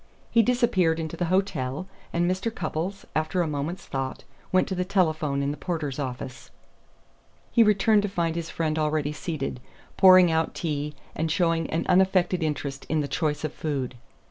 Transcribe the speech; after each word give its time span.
He 0.31 0.41
disappeared 0.41 0.99
into 0.99 1.15
the 1.15 1.25
hotel, 1.25 1.87
and 2.11 2.25
Mr. 2.25 2.49
Cupples, 2.51 3.05
after 3.15 3.43
a 3.43 3.47
moment's 3.47 3.85
thought, 3.85 4.23
went 4.51 4.67
to 4.69 4.73
the 4.73 4.83
telephone 4.83 5.43
in 5.43 5.51
the 5.51 5.57
porter's 5.57 5.99
office. 5.99 6.49
He 7.51 7.61
returned 7.61 8.01
to 8.01 8.09
find 8.09 8.35
his 8.35 8.49
friend 8.49 8.79
already 8.79 9.11
seated, 9.13 9.59
pouring 9.97 10.31
out 10.31 10.55
tea, 10.55 10.95
and 11.13 11.29
showing 11.29 11.69
an 11.69 11.85
unaffected 11.87 12.41
interest 12.41 12.87
in 12.89 13.01
the 13.01 13.07
choice 13.07 13.43
of 13.43 13.53
food. 13.53 13.93